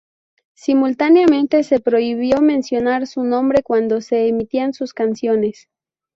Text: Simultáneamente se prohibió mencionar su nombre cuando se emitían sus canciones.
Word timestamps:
Simultáneamente 0.55 1.61
se 1.63 1.79
prohibió 1.79 2.41
mencionar 2.41 3.05
su 3.05 3.23
nombre 3.23 3.61
cuando 3.61 4.01
se 4.01 4.27
emitían 4.27 4.73
sus 4.73 4.95
canciones. 4.95 5.67